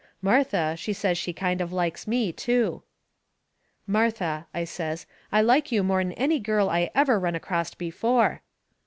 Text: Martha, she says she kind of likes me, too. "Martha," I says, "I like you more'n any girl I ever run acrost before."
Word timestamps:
Martha, 0.23 0.75
she 0.75 0.93
says 0.93 1.15
she 1.15 1.31
kind 1.31 1.61
of 1.61 1.71
likes 1.71 2.07
me, 2.07 2.31
too. 2.33 2.81
"Martha," 3.85 4.47
I 4.51 4.63
says, 4.63 5.05
"I 5.31 5.41
like 5.41 5.71
you 5.71 5.83
more'n 5.83 6.13
any 6.13 6.39
girl 6.39 6.71
I 6.71 6.89
ever 6.95 7.19
run 7.19 7.35
acrost 7.35 7.77
before." 7.77 8.41